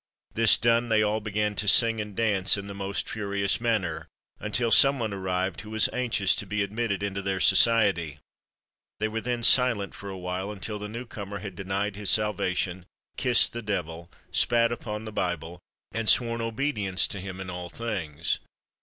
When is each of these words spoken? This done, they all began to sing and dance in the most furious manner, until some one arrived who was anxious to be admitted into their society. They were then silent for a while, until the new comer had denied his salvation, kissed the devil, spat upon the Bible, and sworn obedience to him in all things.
This 0.33 0.57
done, 0.57 0.89
they 0.89 1.03
all 1.03 1.21
began 1.21 1.53
to 1.53 1.67
sing 1.67 2.01
and 2.01 2.15
dance 2.15 2.57
in 2.57 2.65
the 2.65 2.73
most 2.73 3.07
furious 3.07 3.61
manner, 3.61 4.07
until 4.39 4.71
some 4.71 4.97
one 4.97 5.13
arrived 5.13 5.61
who 5.61 5.69
was 5.69 5.89
anxious 5.93 6.33
to 6.37 6.47
be 6.47 6.63
admitted 6.63 7.03
into 7.03 7.21
their 7.21 7.39
society. 7.39 8.17
They 8.99 9.07
were 9.07 9.21
then 9.21 9.43
silent 9.43 9.93
for 9.93 10.09
a 10.09 10.17
while, 10.17 10.49
until 10.51 10.79
the 10.79 10.89
new 10.89 11.05
comer 11.05 11.37
had 11.37 11.55
denied 11.55 11.97
his 11.97 12.09
salvation, 12.09 12.87
kissed 13.15 13.53
the 13.53 13.61
devil, 13.61 14.09
spat 14.31 14.71
upon 14.71 15.05
the 15.05 15.11
Bible, 15.11 15.59
and 15.91 16.09
sworn 16.09 16.41
obedience 16.41 17.05
to 17.05 17.19
him 17.21 17.39
in 17.39 17.51
all 17.51 17.69
things. 17.69 18.39